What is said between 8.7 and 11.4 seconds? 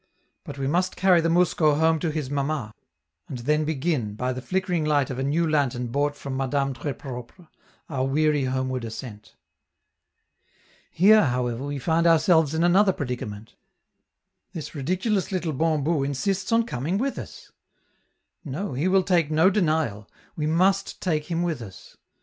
ascent. Here,